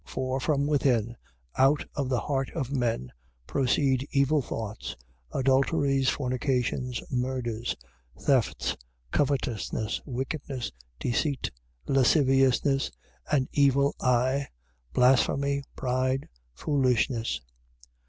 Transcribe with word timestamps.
7:21. 0.07 0.09
For 0.09 0.39
from 0.39 0.65
within, 0.65 1.15
out 1.59 1.85
of 1.93 2.09
the 2.09 2.21
heart 2.21 2.49
of 2.55 2.71
men, 2.71 3.11
proceed 3.45 4.07
evil 4.09 4.41
thoughts, 4.41 4.95
adulteries, 5.31 6.09
fornications, 6.09 7.03
murders, 7.11 7.75
7:22. 8.17 8.23
Thefts, 8.25 8.77
covetousness, 9.11 10.01
wickedness, 10.07 10.71
deceit, 10.99 11.51
lasciviousness, 11.85 12.89
an 13.31 13.47
evil 13.51 13.93
eye, 14.01 14.47
blasphemy, 14.91 15.61
pride, 15.75 16.27
foolishness. 16.55 17.39